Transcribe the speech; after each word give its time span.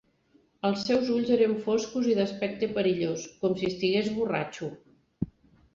Els 0.69 0.85
seus 0.87 1.11
ulls 1.15 1.29
eren 1.35 1.53
foscos 1.65 2.09
i 2.13 2.15
d'aspecte 2.21 2.73
perillós, 2.79 3.27
com 3.45 3.55
si 3.61 3.73
estigués 3.73 4.13
borratxo. 4.19 4.77